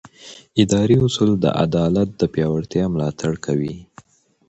اداري 0.63 0.95
اصول 1.05 1.31
د 1.39 1.45
عدالت 1.63 2.09
د 2.19 2.21
پیاوړتیا 2.33 2.83
ملاتړ 2.93 3.33
کوي. 3.45 3.75